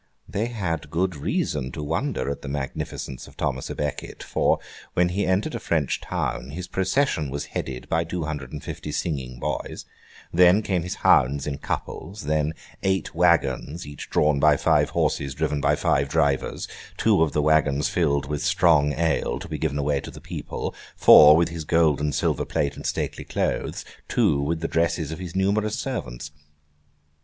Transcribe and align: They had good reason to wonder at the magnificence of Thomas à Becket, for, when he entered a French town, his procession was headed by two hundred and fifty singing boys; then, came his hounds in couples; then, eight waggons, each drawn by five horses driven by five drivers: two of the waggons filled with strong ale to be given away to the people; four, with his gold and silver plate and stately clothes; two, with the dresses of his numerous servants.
They 0.27 0.47
had 0.47 0.89
good 0.89 1.15
reason 1.15 1.71
to 1.73 1.83
wonder 1.83 2.27
at 2.31 2.41
the 2.41 2.47
magnificence 2.47 3.27
of 3.27 3.37
Thomas 3.37 3.69
à 3.69 3.77
Becket, 3.77 4.23
for, 4.23 4.57
when 4.95 5.09
he 5.09 5.27
entered 5.27 5.53
a 5.53 5.59
French 5.59 6.01
town, 6.01 6.49
his 6.49 6.67
procession 6.67 7.29
was 7.29 7.45
headed 7.53 7.87
by 7.87 8.03
two 8.03 8.23
hundred 8.23 8.51
and 8.51 8.63
fifty 8.63 8.91
singing 8.91 9.37
boys; 9.39 9.85
then, 10.33 10.63
came 10.63 10.81
his 10.81 10.95
hounds 11.05 11.45
in 11.45 11.59
couples; 11.59 12.23
then, 12.23 12.55
eight 12.81 13.13
waggons, 13.13 13.85
each 13.85 14.09
drawn 14.09 14.39
by 14.39 14.57
five 14.57 14.89
horses 14.89 15.35
driven 15.35 15.61
by 15.61 15.75
five 15.75 16.09
drivers: 16.09 16.67
two 16.97 17.21
of 17.21 17.33
the 17.33 17.41
waggons 17.43 17.87
filled 17.87 18.27
with 18.27 18.41
strong 18.43 18.93
ale 18.93 19.37
to 19.37 19.47
be 19.47 19.59
given 19.59 19.77
away 19.77 19.99
to 20.01 20.09
the 20.09 20.19
people; 20.19 20.73
four, 20.95 21.37
with 21.37 21.49
his 21.49 21.63
gold 21.63 22.01
and 22.01 22.15
silver 22.15 22.43
plate 22.43 22.75
and 22.75 22.87
stately 22.87 23.23
clothes; 23.23 23.85
two, 24.07 24.41
with 24.41 24.61
the 24.61 24.67
dresses 24.67 25.11
of 25.11 25.19
his 25.19 25.35
numerous 25.35 25.77
servants. 25.77 26.31